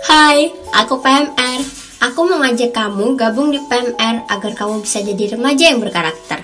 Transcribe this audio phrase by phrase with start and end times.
[0.00, 1.60] Hai, aku PMR.
[2.00, 6.40] Aku mengajak kamu gabung di PMR agar kamu bisa jadi remaja yang berkarakter.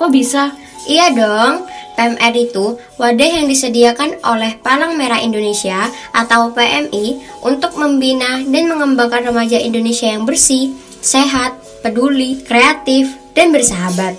[0.00, 0.56] Kok bisa?
[0.88, 1.68] Iya dong,
[2.00, 9.28] PMR itu wadah yang disediakan oleh Palang Merah Indonesia atau PMI untuk membina dan mengembangkan
[9.28, 10.72] remaja Indonesia yang bersih,
[11.04, 14.16] sehat, peduli, kreatif, dan bersahabat.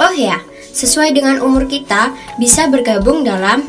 [0.00, 0.40] Oh ya,
[0.72, 3.60] sesuai dengan umur kita bisa bergabung dalam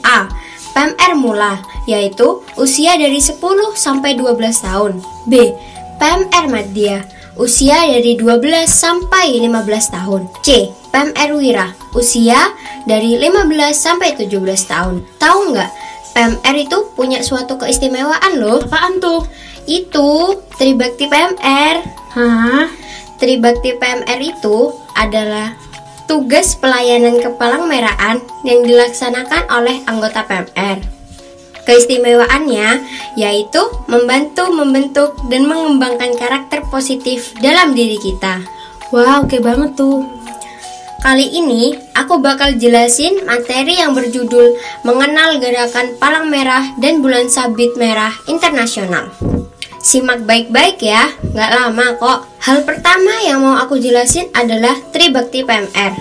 [0.00, 0.32] A.
[0.76, 1.56] PMR Mula,
[1.86, 3.38] yaitu usia dari 10
[3.78, 4.36] sampai 12
[4.66, 4.92] tahun.
[5.30, 5.54] B.
[5.96, 7.08] PMR Madya,
[7.40, 10.22] usia dari 12 sampai 15 tahun.
[10.44, 10.68] C.
[10.92, 12.52] PMR Wira, usia
[12.84, 15.00] dari 15 sampai 17 tahun.
[15.16, 15.70] Tahu nggak?
[16.16, 18.60] PMR itu punya suatu keistimewaan loh.
[18.64, 19.24] Apaan tuh?
[19.68, 21.84] Itu Tribakti PMR.
[22.16, 22.72] Hah?
[23.20, 25.52] Tribakti PMR itu adalah
[26.08, 30.95] tugas pelayanan kepalang merahan yang dilaksanakan oleh anggota PMR.
[31.66, 32.86] Keistimewaannya
[33.18, 38.40] yaitu membantu membentuk dan mengembangkan karakter positif dalam diri kita.
[38.94, 40.06] Wah, oke banget tuh.
[41.02, 47.74] Kali ini aku bakal jelasin materi yang berjudul Mengenal Gerakan Palang Merah dan Bulan Sabit
[47.74, 49.10] Merah Internasional.
[49.86, 52.26] Simak baik-baik ya, nggak lama kok.
[52.42, 55.94] Hal pertama yang mau aku jelasin adalah Tribakti PMR.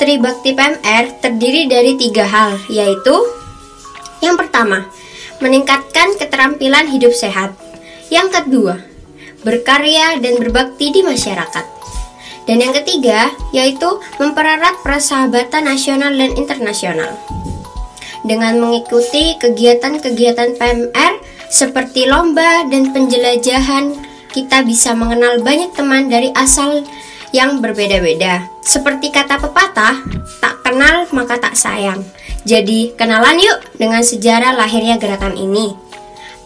[0.00, 3.39] Tribakti PMR terdiri dari tiga hal, yaitu
[4.20, 4.88] yang pertama,
[5.40, 7.56] meningkatkan keterampilan hidup sehat.
[8.12, 8.74] Yang kedua,
[9.42, 11.64] berkarya dan berbakti di masyarakat.
[12.44, 17.16] Dan yang ketiga, yaitu mempererat persahabatan nasional dan internasional.
[18.20, 21.12] Dengan mengikuti kegiatan-kegiatan PMR
[21.48, 23.96] seperti lomba dan penjelajahan,
[24.30, 26.84] kita bisa mengenal banyak teman dari asal
[27.32, 28.46] yang berbeda-beda.
[28.60, 30.02] Seperti kata pepatah,
[30.42, 32.02] tak kenal maka tak sayang.
[32.48, 35.90] Jadi, kenalan yuk dengan sejarah lahirnya gerakan ini.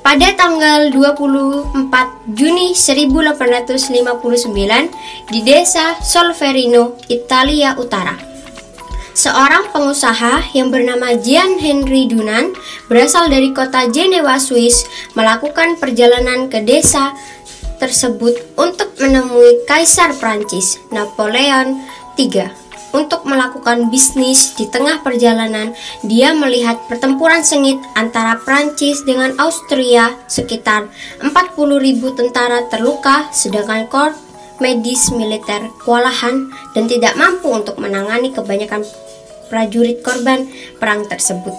[0.05, 8.13] Pada tanggal 24 Juni 1859 di desa Solferino, Italia Utara.
[9.15, 12.51] Seorang pengusaha yang bernama Gian Henry Dunan
[12.91, 14.85] berasal dari kota Jenewa, Swiss,
[15.15, 17.15] melakukan perjalanan ke desa
[17.79, 21.79] tersebut untuk menemui Kaisar Prancis Napoleon
[22.19, 22.64] III
[22.95, 25.75] untuk melakukan bisnis di tengah perjalanan,
[26.07, 30.87] dia melihat pertempuran sengit antara Prancis dengan Austria sekitar
[31.19, 34.23] 40.000 tentara terluka sedangkan korps
[34.63, 36.47] medis militer kewalahan
[36.79, 38.87] dan tidak mampu untuk menangani kebanyakan
[39.51, 40.47] prajurit korban
[40.79, 41.53] perang tersebut.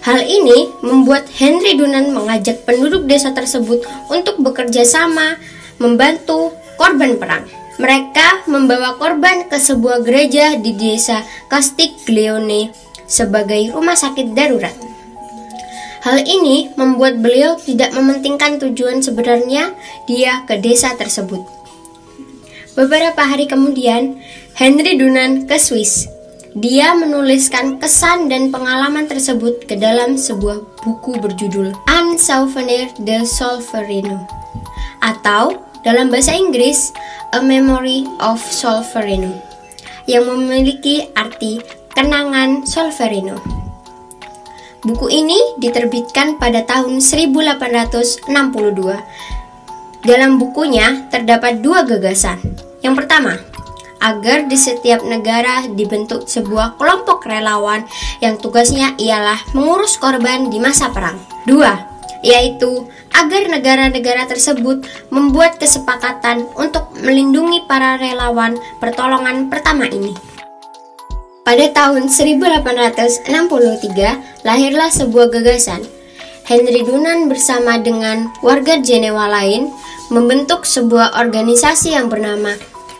[0.00, 5.36] Hal ini membuat Henry Dunan mengajak penduduk desa tersebut untuk bekerja sama
[5.76, 7.59] membantu korban perang.
[7.80, 12.68] Mereka membawa korban ke sebuah gereja di desa Castiglione
[13.08, 14.76] sebagai rumah sakit darurat.
[16.04, 19.72] Hal ini membuat beliau tidak mementingkan tujuan sebenarnya
[20.04, 21.40] dia ke desa tersebut.
[22.76, 24.20] Beberapa hari kemudian,
[24.56, 26.04] Henry Dunan ke Swiss.
[26.50, 34.26] Dia menuliskan kesan dan pengalaman tersebut ke dalam sebuah buku berjudul Un Souvenir de Solferino
[34.98, 36.92] atau dalam bahasa Inggris
[37.32, 39.32] A Memory of Solferino
[40.04, 41.62] yang memiliki arti
[41.94, 43.38] kenangan Solferino.
[44.80, 48.32] Buku ini diterbitkan pada tahun 1862.
[50.00, 52.40] Dalam bukunya terdapat dua gagasan.
[52.80, 53.36] Yang pertama,
[54.00, 57.84] agar di setiap negara dibentuk sebuah kelompok relawan
[58.24, 61.20] yang tugasnya ialah mengurus korban di masa perang.
[61.44, 61.89] Dua,
[62.20, 70.14] yaitu agar negara-negara tersebut membuat kesepakatan untuk melindungi para relawan pertolongan pertama ini.
[71.40, 75.82] Pada tahun 1863, lahirlah sebuah gagasan.
[76.46, 79.70] Henry Dunan bersama dengan warga Jenewa lain
[80.10, 82.54] membentuk sebuah organisasi yang bernama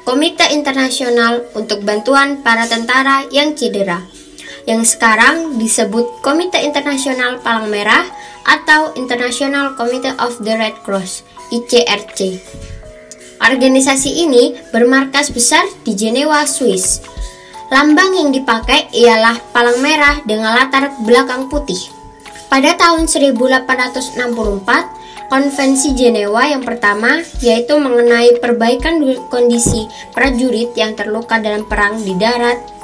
[0.07, 4.03] Komite Internasional untuk Bantuan Para Tentara yang Cedera,
[4.71, 8.07] yang sekarang disebut Komite Internasional Palang Merah
[8.47, 12.39] atau International Committee of the Red Cross (ICRC).
[13.43, 17.03] Organisasi ini bermarkas besar di Jenewa, Swiss.
[17.75, 21.91] Lambang yang dipakai ialah palang merah dengan latar belakang putih.
[22.47, 24.15] Pada tahun 1864,
[25.31, 28.99] Konvensi Jenewa yang pertama yaitu mengenai perbaikan
[29.31, 32.80] kondisi prajurit yang terluka dalam perang di darat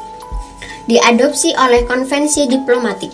[0.87, 3.11] diadopsi oleh konvensi diplomatik.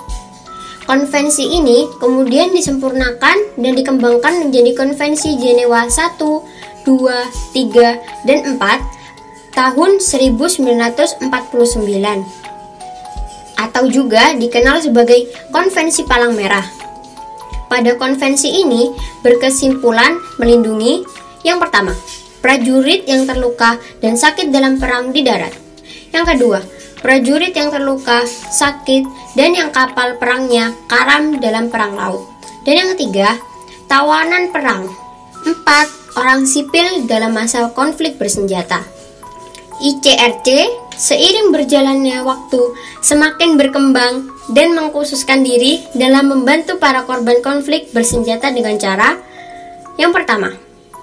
[0.82, 10.02] Konvensi ini kemudian disempurnakan dan dikembangkan menjadi Konvensi Jenewa 1, 2, 3, dan 4 tahun
[10.02, 11.22] 1949
[13.62, 16.66] atau juga dikenal sebagai Konvensi Palang Merah.
[17.72, 18.92] pada konvensi ini
[19.24, 21.08] berkesimpulan melindungi
[21.40, 21.96] yang pertama,
[22.44, 25.56] prajurit yang terluka dan sakit dalam perang di darat.
[26.12, 26.60] Yang kedua,
[27.02, 32.22] prajurit yang terluka, sakit, dan yang kapal perangnya karam dalam perang laut.
[32.62, 33.36] Dan yang ketiga,
[33.90, 34.86] tawanan perang.
[35.42, 38.80] Empat, orang sipil dalam masa konflik bersenjata.
[39.82, 42.60] ICRC seiring berjalannya waktu
[43.02, 49.18] semakin berkembang dan mengkhususkan diri dalam membantu para korban konflik bersenjata dengan cara
[50.00, 50.56] yang pertama,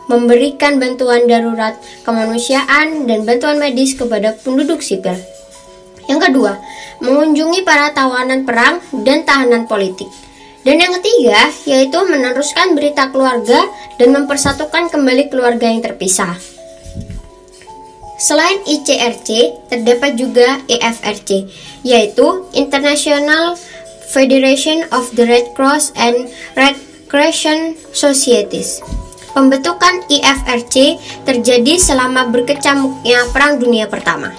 [0.10, 5.13] memberikan bantuan darurat kemanusiaan dan bantuan medis kepada penduduk sipil.
[6.09, 6.57] Yang kedua,
[7.06, 10.09] mengunjungi para tawanan perang dan tahanan politik.
[10.65, 13.63] Dan yang ketiga, yaitu meneruskan berita keluarga
[13.95, 16.35] dan mempersatukan kembali keluarga yang terpisah.
[18.19, 21.47] Selain ICRC, terdapat juga EFRC,
[21.88, 23.56] yaitu International
[24.11, 26.27] Federation of the Red Cross and
[26.59, 26.75] Red
[27.07, 28.83] Crescent Societies.
[29.31, 34.35] Pembentukan IFRC terjadi selama berkecamuknya Perang Dunia Pertama.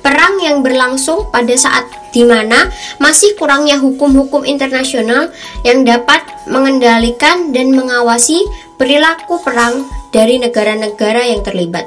[0.00, 5.30] Perang yang berlangsung pada saat di mana masih kurangnya hukum-hukum internasional
[5.62, 8.42] yang dapat mengendalikan dan mengawasi
[8.80, 11.86] perilaku perang dari negara-negara yang terlibat.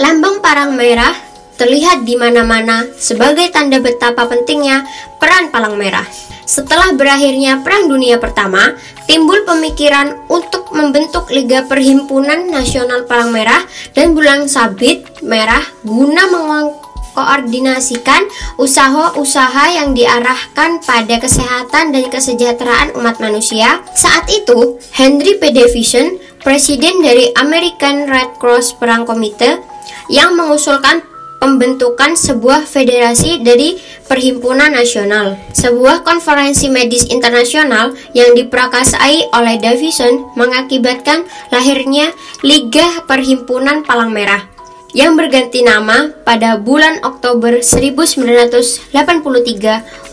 [0.00, 1.12] Lambang parang merah
[1.60, 4.88] terlihat di mana-mana sebagai tanda betapa pentingnya
[5.20, 6.08] peran palang merah.
[6.48, 8.74] Setelah berakhirnya Perang Dunia Pertama,
[9.06, 13.62] timbul pemikiran untuk membentuk Liga Perhimpunan Nasional Palang Merah
[13.94, 18.26] dan Bulan Sabit Merah guna mengkoordinasikan
[18.58, 23.86] usaha-usaha yang diarahkan pada kesehatan dan kesejahteraan umat manusia.
[23.94, 25.54] Saat itu, Henry P.
[25.54, 29.62] Davison, presiden dari American Red Cross Perang Komite,
[30.10, 31.06] yang mengusulkan
[31.40, 35.40] pembentukan sebuah federasi dari Perhimpunan Nasional.
[35.56, 42.12] Sebuah konferensi medis internasional yang diprakasai oleh Davison mengakibatkan lahirnya
[42.44, 44.46] Liga Perhimpunan Palang Merah
[44.90, 48.92] yang berganti nama pada bulan Oktober 1983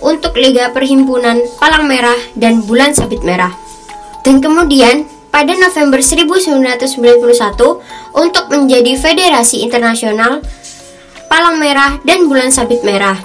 [0.06, 3.50] untuk Liga Perhimpunan Palang Merah dan Bulan Sabit Merah.
[4.22, 7.18] Dan kemudian pada November 1991
[8.18, 10.42] untuk menjadi Federasi Internasional
[11.28, 13.16] Palang Merah dan Bulan Sabit Merah.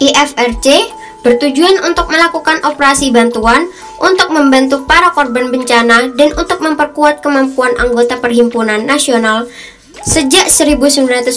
[0.00, 0.88] IFRC
[1.20, 3.68] bertujuan untuk melakukan operasi bantuan
[4.00, 9.44] untuk membantu para korban bencana dan untuk memperkuat kemampuan anggota perhimpunan nasional.
[10.00, 11.36] Sejak 1919,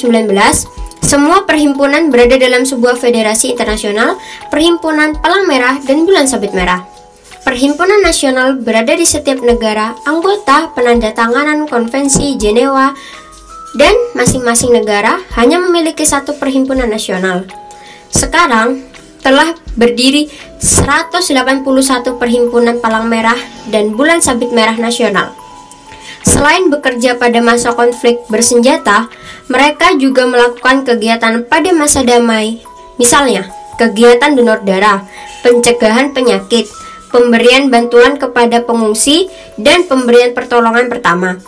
[1.04, 4.16] semua perhimpunan berada dalam sebuah federasi internasional,
[4.48, 6.88] Perhimpunan Palang Merah dan Bulan Sabit Merah.
[7.44, 12.96] Perhimpunan nasional berada di setiap negara anggota penandatanganan Konvensi Jenewa
[13.74, 17.46] dan masing-masing negara hanya memiliki satu perhimpunan nasional.
[18.14, 18.86] Sekarang
[19.26, 20.30] telah berdiri
[20.62, 21.64] 181
[22.20, 23.40] perhimpunan palang merah
[23.72, 25.34] dan bulan sabit merah nasional.
[26.24, 29.12] Selain bekerja pada masa konflik bersenjata,
[29.52, 32.64] mereka juga melakukan kegiatan pada masa damai.
[32.96, 35.04] Misalnya, kegiatan donor darah,
[35.44, 36.72] pencegahan penyakit,
[37.12, 39.28] pemberian bantuan kepada pengungsi,
[39.60, 41.44] dan pemberian pertolongan pertama.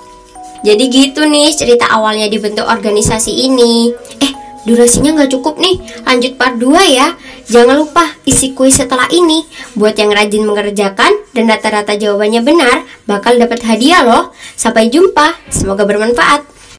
[0.66, 3.94] Jadi gitu nih cerita awalnya dibentuk organisasi ini.
[4.18, 4.34] Eh,
[4.66, 5.78] durasinya nggak cukup nih,
[6.10, 7.14] lanjut part 2 ya.
[7.46, 9.46] Jangan lupa isi kuis setelah ini.
[9.78, 14.34] Buat yang rajin mengerjakan dan rata-rata jawabannya benar, bakal dapat hadiah loh.
[14.58, 16.55] Sampai jumpa, semoga bermanfaat.